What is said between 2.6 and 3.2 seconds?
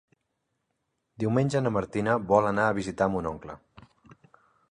a visitar